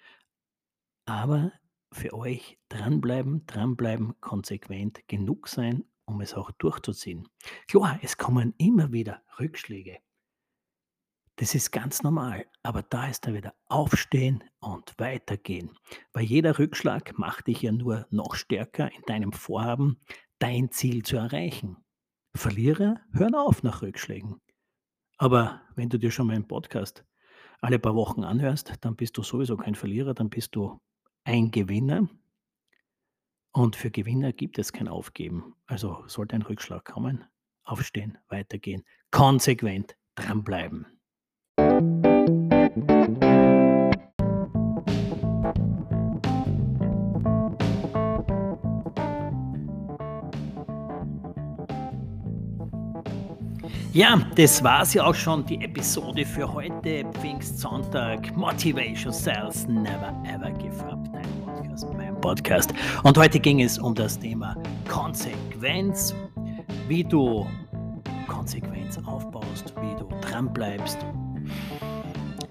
aber 1.04 1.52
für 1.92 2.14
euch 2.14 2.58
dranbleiben, 2.70 3.44
dranbleiben, 3.46 4.18
konsequent 4.20 5.06
genug 5.06 5.48
sein, 5.48 5.84
um 6.06 6.22
es 6.22 6.32
auch 6.34 6.50
durchzuziehen. 6.52 7.28
Klar, 7.68 7.98
es 8.02 8.16
kommen 8.16 8.54
immer 8.56 8.92
wieder 8.92 9.22
Rückschläge. 9.38 9.98
Das 11.36 11.54
ist 11.54 11.72
ganz 11.72 12.02
normal, 12.02 12.46
aber 12.62 12.82
da 12.82 13.08
ist 13.08 13.26
dann 13.26 13.34
wieder 13.34 13.54
aufstehen 13.66 14.44
und 14.60 14.92
weitergehen. 14.98 15.70
Weil 16.12 16.24
jeder 16.24 16.58
Rückschlag 16.58 17.18
macht 17.18 17.46
dich 17.46 17.62
ja 17.62 17.72
nur 17.72 18.06
noch 18.10 18.34
stärker 18.34 18.92
in 18.92 19.02
deinem 19.06 19.32
Vorhaben, 19.32 19.98
dein 20.38 20.70
Ziel 20.70 21.02
zu 21.02 21.16
erreichen. 21.16 21.78
Verlierer 22.34 23.00
hören 23.12 23.34
auf 23.34 23.62
nach 23.62 23.82
Rückschlägen. 23.82 24.40
Aber 25.16 25.62
wenn 25.74 25.88
du 25.88 25.98
dir 25.98 26.10
schon 26.10 26.26
meinen 26.26 26.48
Podcast 26.48 27.04
alle 27.60 27.78
paar 27.78 27.94
Wochen 27.94 28.24
anhörst, 28.24 28.72
dann 28.80 28.96
bist 28.96 29.16
du 29.16 29.22
sowieso 29.22 29.56
kein 29.56 29.74
Verlierer, 29.74 30.14
dann 30.14 30.30
bist 30.30 30.54
du 30.56 30.80
ein 31.24 31.50
Gewinner. 31.50 32.08
Und 33.52 33.76
für 33.76 33.90
Gewinner 33.90 34.32
gibt 34.32 34.58
es 34.58 34.72
kein 34.72 34.88
Aufgeben. 34.88 35.54
Also 35.66 36.02
sollte 36.08 36.34
ein 36.34 36.42
Rückschlag 36.42 36.84
kommen, 36.84 37.24
aufstehen, 37.64 38.18
weitergehen, 38.28 38.82
konsequent 39.10 39.96
dranbleiben. 40.14 40.86
Ja, 53.94 54.18
das 54.36 54.64
war's 54.64 54.94
ja 54.94 55.04
auch 55.04 55.14
schon, 55.14 55.44
die 55.44 55.62
Episode 55.62 56.24
für 56.24 56.50
heute, 56.50 57.04
Pfingstsonntag, 57.20 58.34
Motivation 58.34 59.12
Sales 59.12 59.68
Never 59.68 60.14
Ever 60.24 60.50
Give 60.52 60.82
Up, 60.86 61.12
dein 61.12 61.22
Podcast, 61.44 61.86
mein 61.94 62.18
Podcast. 62.22 62.72
Und 63.02 63.18
heute 63.18 63.38
ging 63.38 63.60
es 63.60 63.78
um 63.78 63.94
das 63.94 64.18
Thema 64.18 64.56
Konsequenz, 64.88 66.14
wie 66.88 67.04
du 67.04 67.46
Konsequenz 68.26 68.98
aufbaust, 69.04 69.74
wie 69.82 69.94
du 70.00 70.08
dranbleibst. 70.22 70.98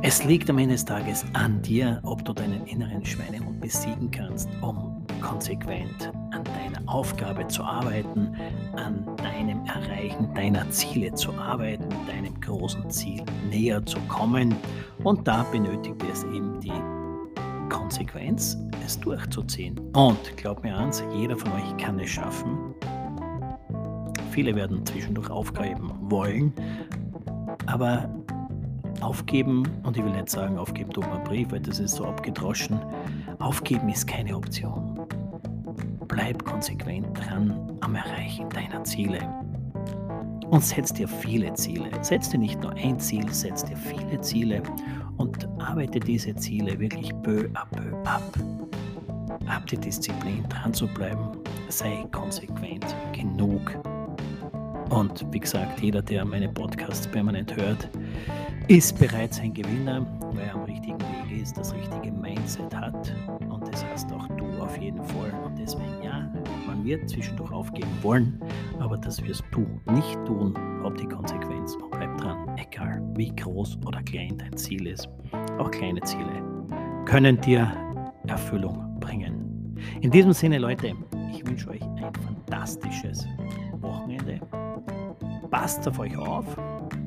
Es 0.03 0.23
liegt 0.23 0.49
am 0.49 0.57
Ende 0.57 0.73
des 0.73 0.83
Tages 0.83 1.23
an 1.33 1.61
dir, 1.61 1.99
ob 2.01 2.25
du 2.25 2.33
deinen 2.33 2.65
inneren 2.65 3.05
Schweinehund 3.05 3.61
besiegen 3.61 4.09
kannst, 4.09 4.49
um 4.61 5.05
konsequent 5.21 6.11
an 6.31 6.43
deiner 6.43 6.81
Aufgabe 6.91 7.47
zu 7.47 7.63
arbeiten, 7.63 8.35
an 8.75 9.05
deinem 9.17 9.63
Erreichen 9.65 10.33
deiner 10.33 10.67
Ziele 10.71 11.13
zu 11.13 11.31
arbeiten, 11.33 11.87
deinem 12.07 12.39
großen 12.41 12.89
Ziel 12.89 13.23
näher 13.51 13.85
zu 13.85 13.99
kommen. 14.07 14.55
Und 15.03 15.27
da 15.27 15.43
benötigt 15.51 16.03
es 16.11 16.23
eben 16.23 16.59
die 16.59 16.73
Konsequenz, 17.69 18.57
es 18.83 18.99
durchzuziehen. 18.99 19.79
Und 19.93 20.35
glaub 20.35 20.63
mir 20.63 20.75
eins, 20.75 21.03
jeder 21.13 21.37
von 21.37 21.51
euch 21.51 21.77
kann 21.77 21.99
es 21.99 22.09
schaffen. 22.09 22.73
Viele 24.31 24.55
werden 24.55 24.83
zwischendurch 24.83 25.29
aufgeben 25.29 25.91
wollen, 26.09 26.53
aber 27.67 28.09
aufgeben, 29.01 29.63
und 29.83 29.97
ich 29.97 30.03
will 30.03 30.11
nicht 30.11 30.29
sagen, 30.29 30.57
aufgeben 30.57 30.91
tut 30.91 31.07
man 31.09 31.23
Brief, 31.23 31.51
weil 31.51 31.59
das 31.59 31.79
ist 31.79 31.95
so 31.95 32.05
abgedroschen, 32.05 32.79
aufgeben 33.39 33.89
ist 33.89 34.07
keine 34.07 34.35
Option. 34.35 34.99
Bleib 36.07 36.43
konsequent 36.45 37.17
dran 37.17 37.77
am 37.81 37.95
Erreichen 37.95 38.49
deiner 38.49 38.83
Ziele. 38.83 39.19
Und 40.49 40.63
setz 40.63 40.93
dir 40.93 41.07
viele 41.07 41.53
Ziele. 41.53 41.89
Setz 42.01 42.29
dir 42.29 42.37
nicht 42.37 42.61
nur 42.61 42.73
ein 42.73 42.99
Ziel, 42.99 43.31
setz 43.31 43.63
dir 43.63 43.77
viele 43.77 44.19
Ziele 44.19 44.61
und 45.17 45.47
arbeite 45.59 45.99
diese 45.99 46.35
Ziele 46.35 46.77
wirklich 46.77 47.11
peu 47.23 47.47
à 47.53 47.65
peu 47.71 47.95
ab. 48.03 48.21
Hab 49.47 49.65
die 49.67 49.77
Disziplin, 49.77 50.43
dran 50.49 50.73
zu 50.73 50.87
bleiben. 50.87 51.25
Sei 51.69 52.05
konsequent 52.11 52.85
genug. 53.13 53.79
Und 54.89 55.25
wie 55.31 55.39
gesagt, 55.39 55.79
jeder, 55.79 56.01
der 56.01 56.25
meine 56.25 56.49
Podcasts 56.49 57.07
permanent 57.07 57.55
hört, 57.55 57.87
ist 58.77 58.97
bereits 58.97 59.37
ein 59.41 59.53
Gewinner, 59.53 60.05
weil 60.31 60.45
er 60.45 60.53
am 60.53 60.63
richtigen 60.63 60.97
Weg 60.97 61.41
ist, 61.41 61.57
das 61.57 61.73
richtige 61.73 62.09
Mindset 62.09 62.73
hat. 62.73 63.13
Und 63.49 63.67
das 63.67 63.83
hast 63.85 64.09
auch 64.13 64.25
du 64.37 64.45
auf 64.61 64.77
jeden 64.77 65.03
Fall. 65.03 65.33
Und 65.43 65.57
deswegen, 65.57 66.01
ja, 66.01 66.31
man 66.65 66.85
wird 66.85 67.09
zwischendurch 67.09 67.51
aufgeben 67.51 67.91
wollen, 68.01 68.39
aber 68.79 68.97
das 68.97 69.21
wirst 69.25 69.43
du 69.51 69.67
nicht 69.91 70.17
tun. 70.25 70.53
Hab 70.83 70.95
die 70.95 71.05
Konsequenz 71.05 71.75
und 71.75 71.91
bleib 71.91 72.17
dran, 72.17 72.55
egal 72.55 73.01
wie 73.15 73.35
groß 73.35 73.77
oder 73.85 74.01
klein 74.03 74.37
dein 74.37 74.55
Ziel 74.55 74.87
ist. 74.87 75.09
Auch 75.57 75.69
kleine 75.69 75.99
Ziele 76.01 76.41
können 77.05 77.41
dir 77.41 77.73
Erfüllung 78.27 78.97
bringen. 79.01 79.75
In 79.99 80.11
diesem 80.11 80.31
Sinne, 80.31 80.59
Leute, 80.59 80.93
ich 81.33 81.45
wünsche 81.45 81.69
euch 81.71 81.81
ein 81.81 82.13
fantastisches 82.13 83.27
Wochenende. 83.81 84.39
Passt 85.49 85.85
auf 85.89 85.99
euch 85.99 86.15
auf 86.15 86.45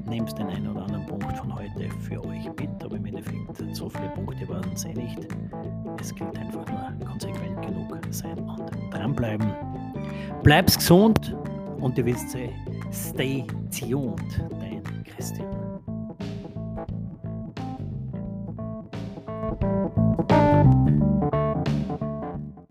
nehmt 0.07 0.37
den 0.39 0.47
einen 0.49 0.69
oder 0.69 0.85
anderen 0.85 1.07
Punkt 1.07 1.37
von 1.37 1.55
heute 1.55 1.89
für 2.01 2.25
euch 2.25 2.47
mit, 2.59 2.85
aber 2.85 2.97
im 2.97 3.07
Endeffekt 3.07 3.75
so 3.77 3.89
viele 3.89 4.09
Punkte 4.11 4.49
waren 4.49 4.73
es 4.73 4.85
eh 4.85 4.95
nicht. 4.95 5.27
Es 6.01 6.15
gilt 6.15 6.37
einfach 6.37 6.67
nur 6.69 7.07
konsequent 7.07 7.63
genug 7.63 7.99
sein 8.11 8.39
und 8.39 8.71
dranbleiben. 8.93 9.53
Bleib's 10.43 10.77
gesund 10.77 11.37
und 11.81 11.97
ihr 11.99 12.07
wisst, 12.07 12.37
stay 12.93 13.45
tuned, 13.71 14.45
dein 14.61 14.83
Christian. 15.05 15.64